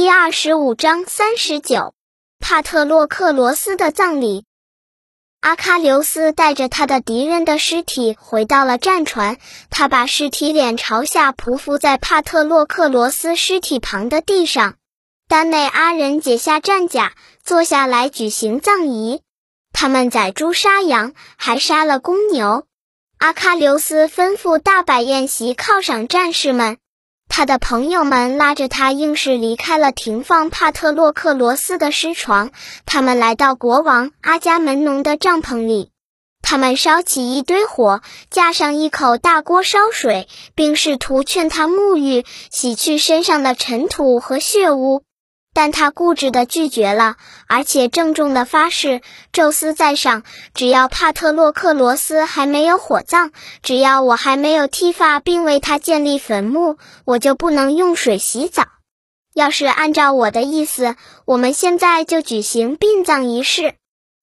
[0.00, 1.92] 第二十五章三十九，
[2.38, 4.46] 帕特洛克罗斯的葬礼。
[5.42, 9.36] 阿喀琉斯带着他的敌人的尸体回到了战船，
[9.68, 14.76] 他把尸体脸朝下匍匐在帕特洛克罗斯尸体旁的地上。
[15.28, 17.12] 丹内阿人解下战甲，
[17.44, 19.20] 坐下来举行葬仪。
[19.70, 22.64] 他们宰猪杀羊，还杀了公牛。
[23.18, 26.78] 阿喀琉斯吩咐大摆宴席犒赏战士们。
[27.32, 32.50] 他的朋友们拉着他，硬是离开了停放帕特洛克罗斯的尸床。
[32.86, 35.92] 他们来到国王阿伽门农的帐篷里，
[36.42, 40.26] 他们烧起一堆火，架上一口大锅烧水，
[40.56, 45.04] 并试图劝他沐浴，洗去身上的尘土和血污。
[45.60, 50.22] 但他固执地拒绝了，而且郑重地发誓：宙斯在上，
[50.54, 53.30] 只要帕特洛克罗斯还没有火葬，
[53.62, 58.64] 只要我还没有剃发并为他建立坟墓，我就不能用水洗澡。
[59.34, 60.96] 要是按照我的意思，
[61.26, 63.74] 我们现在就举行殡葬仪式。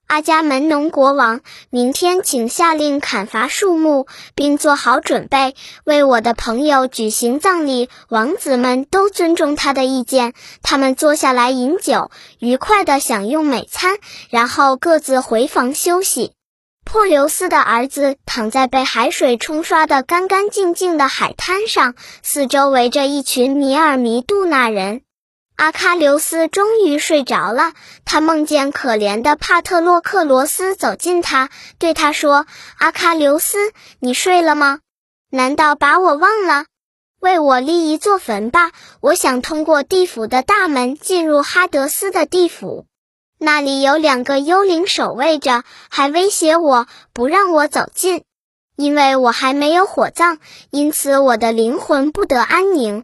[0.08, 7.90] 阿伽门农国王，明天请下令砍伐树木，并做好准备为我的朋友举行葬礼。
[8.08, 13.98] 王子们都尊重他的意见，他们坐下来饮酒，愉快地享用美餐，
[14.30, 16.32] 然后各自回房休息。
[16.86, 25.02] 珀留斯的儿子躺在被海水冲刷得干干净净的海滩上，四周围着一群米尔弥杜那人。
[25.58, 27.74] 阿喀琉斯终于睡着了。
[28.06, 32.46] 他梦见可怜的帕特洛克罗斯走近他，对他说
[32.78, 34.80] ：“阿喀琉斯，你睡了吗？
[35.32, 36.66] 难道把我忘了？
[37.20, 38.72] 为我立一座坟吧！
[39.02, 42.86] 我想通过地府的大门进入哈德斯的地府，
[43.40, 48.24] 那里有两个幽灵守卫着，还威胁我不让我走近，
[48.76, 50.38] 因为我还没有火葬，
[50.70, 53.04] 因此我的灵魂不得安宁。”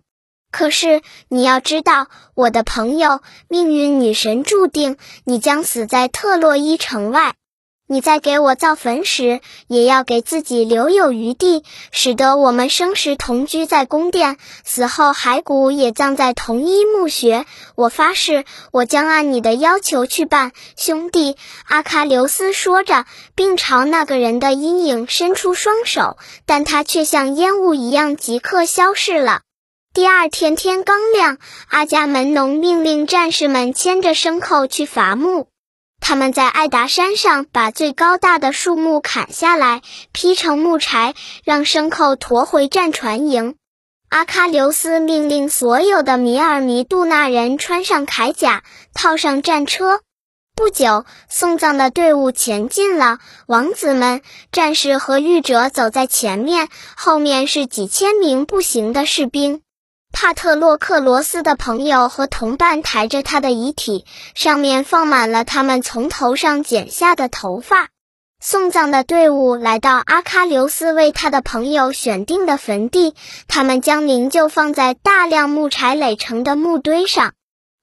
[0.54, 7.34] 可是你要知道，我的朋友，命运女神注定你将死在特洛伊城外。
[7.88, 17.46] 你在给我造坟时，也要给自己留有余地，使得我们生时同居在宫殿，死后骸骨也葬在同一墓穴。
[17.76, 21.36] 我发誓，我将按你的要求去办，兄弟。
[21.68, 23.06] 阿喀琉斯说着，
[23.36, 29.42] 并朝那个人的阴影伸出双手，但他却像烟雾一样即刻消逝了。
[29.96, 31.38] 第二天天刚亮，
[31.68, 35.50] 阿伽门农命令战士们牵着牲口去伐木。
[36.00, 43.54] 他们在艾达山上把最高大的树木砍下来，劈成木柴，让牲口驮回战船营。
[44.10, 48.64] 阿喀琉斯命令所有的米尔弥杜纳人穿上铠甲，
[48.96, 50.00] 套上战车。
[50.56, 53.20] 不久，送葬的队伍前进了。
[53.46, 59.62] 王子们、战士和御者走在前面，后面是几千名步行的士兵。
[60.14, 67.90] 帕特洛克罗斯的朋友和同伴抬着他的遗体，上面放满了他们从头上剪下的头发。
[68.40, 73.16] 送葬的队伍来到阿喀琉斯为他的朋友选定的坟地，
[73.48, 77.34] 他们将灵柩放在大量木柴垒成的木堆上。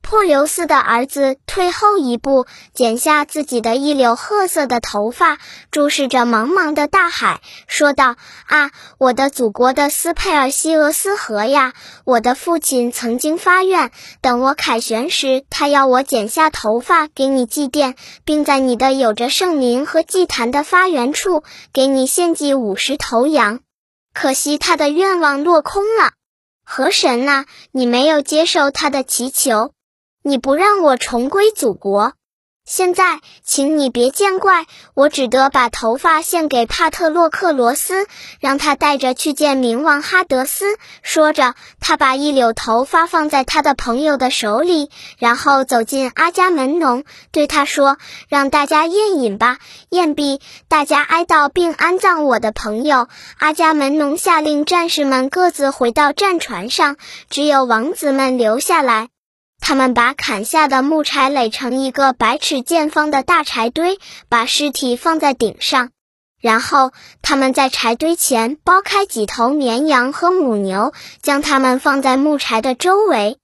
[0.03, 5.39] 珀留斯的儿子退后一步，剪下自己的一绺褐色的头发，
[5.71, 8.17] 注视着茫茫的大海，说道
[8.49, 11.75] ：“啊，我的祖国的斯佩尔西俄斯河呀！
[12.05, 17.95] 我的父亲曾经发愿，等我凯旋时，他要我剪下头发给你祭奠，
[18.25, 23.61] 并在你的有着圣灵和祭坛的发源处给你献祭五十头羊。
[24.13, 26.11] 可惜他的愿望落空了。
[26.65, 29.73] 河神呐，你没有接受他的祈求。”
[30.23, 32.13] 你不让我重归祖国，
[32.67, 38.07] 现在，请你别见怪，我只得把头发献给帕特洛克罗斯，
[38.39, 40.77] 让他带着去见冥王哈德斯。
[41.03, 47.97] 说着，他把一绺头发放在他的朋友的手里，然后走进阿伽门农，对他说
[48.29, 53.09] ：“让大家宴饮吧。”宴毕，大家哀悼并安葬我的朋友。
[53.39, 56.99] 阿伽门农下令战士们各自回到战船上，
[57.31, 59.09] 只有王子们留下来。
[59.61, 63.99] 他们把砍下的木柴垒成一个百尺见方的大柴堆，
[64.29, 65.91] 把尸体放在顶上。
[66.41, 70.93] 然后，他们在柴堆前剥开几头绵羊和母牛，
[71.23, 73.37] 将它们放在木柴的周围。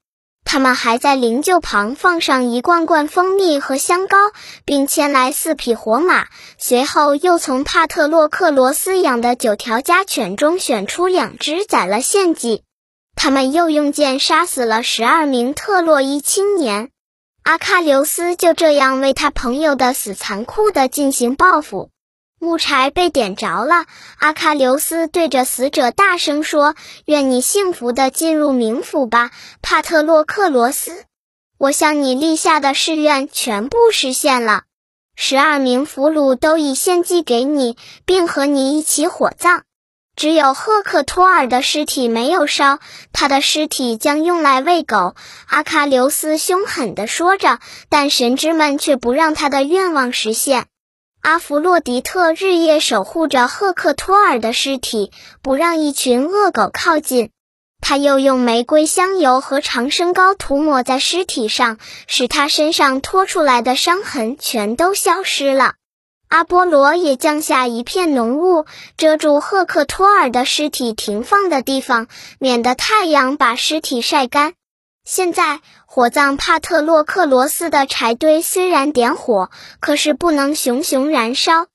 [0.48, 4.16] 他们还在灵柩旁放上一罐罐蜂蜜和香膏，
[4.64, 6.26] 并牵来四匹活马。
[6.56, 12.62] 随后，又从帕特洛克罗斯养的九条家犬中选出两只宰了献祭。
[13.16, 16.90] 他们又用剑杀死了十二名特洛伊青年，
[17.42, 21.90] 阿喀琉斯就这样为他朋友的死残酷地进行报复。
[22.38, 23.86] 木柴被点着了，
[24.18, 26.76] 阿喀琉斯对着死者大声说
[27.06, 29.30] ：“愿你幸福地进入冥府吧，
[29.62, 31.04] 帕特洛克罗斯。”
[31.58, 34.64] 我向你立下的誓愿全部实现了。
[35.16, 39.62] 十二名俘虏都已献祭给你，并和你一起火葬。
[40.16, 42.78] 只有赫克托尔的尸体没有烧，
[43.12, 45.14] 他的尸体将用来喂狗。
[45.46, 47.58] 阿喀琉斯凶狠地说着，
[47.90, 50.64] 但神之们却不让他的愿望实现。
[51.20, 57.30] 阿弗洛狄特日夜守护着赫克托尔的尸体，不让一群恶狗靠近。
[57.82, 61.76] 他又用玫瑰香油和长生膏涂抹在尸体上，
[62.06, 65.74] 使他身上拖出来的伤痕全都消失了。
[66.28, 72.08] 阿波罗也降下一片浓雾，遮住赫克托尔的尸体停放的地方，
[72.40, 74.54] 免得太阳把尸体晒干。
[75.04, 81.66] 现在，火葬帕特洛克罗斯的柴堆虽然点火，可是不能熊熊燃烧。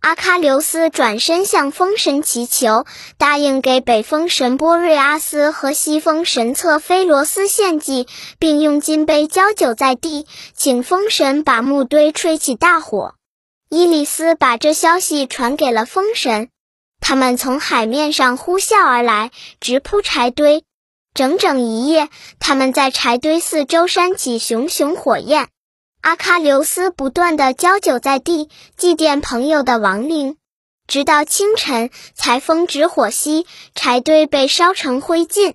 [0.00, 2.84] 阿喀琉斯转身向风神祈求，
[3.16, 8.06] 答应给北风神波瑞阿斯和西风神策菲罗斯献祭，
[8.38, 13.14] 并用金杯浇酒在地，请风神把木堆吹起大火。
[13.76, 16.48] 伊里斯把这消息传给了风神，
[17.00, 20.62] 他们从海面上呼啸而来，直扑柴堆。
[21.12, 25.48] 整整一夜，他们在柴堆四周煽起熊熊火焰。
[26.02, 30.36] 阿喀琉斯不断地浇酒在地，祭奠朋友的亡灵，
[30.86, 33.44] 直到清晨才风止火熄，
[33.74, 35.54] 柴堆被烧成灰烬。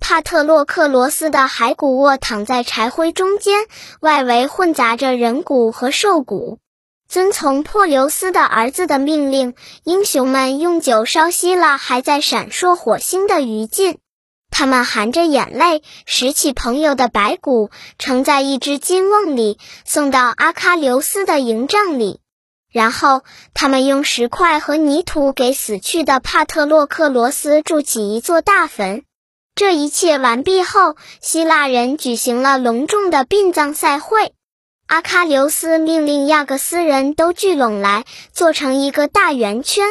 [0.00, 3.66] 帕特洛克罗斯的骸骨卧躺在柴灰中间，
[3.98, 6.60] 外围混杂着人骨和兽骨。
[7.08, 9.54] 遵从珀留斯的儿子的命令，
[9.84, 13.96] 英雄们用酒烧熄了还在闪烁火星的余烬。
[14.50, 22.20] 他们含着眼泪拾起朋友的白骨，盛在一只金瓮里，送到阿喀琉斯的营帐里。
[22.72, 23.22] 然后，
[23.54, 29.02] 他们用石块和泥土给死去的帕特洛克罗斯筑起一座大坟。
[29.54, 34.32] 这一切完毕后，希腊人举行了隆重的殡葬赛会。
[34.86, 39.84] 阿喀琉斯命令亚各斯人都聚拢来，做成一个大圆圈。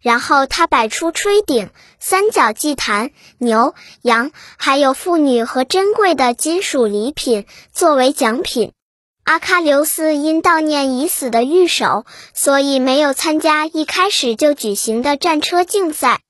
[0.00, 8.72] 然后他摆出吹顶、三角祭坛、牛、羊，还有妇女和珍贵的金属礼品作为奖品。
[9.24, 16.20] 阿喀琉斯因悼念已死的御手，所以没有参加一开始就举行的战车竞赛。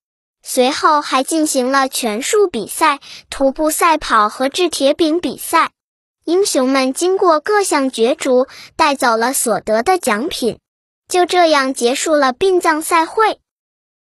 [0.42, 5.72] 随后还进行了拳术比赛、徒步赛跑和掷铁饼比赛。
[6.28, 10.58] 英雄们经过各项角逐，带走了所得的奖品。
[11.08, 13.40] 就这样结束了殡葬赛会。